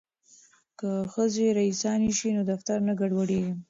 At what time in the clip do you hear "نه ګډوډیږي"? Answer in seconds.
2.87-3.53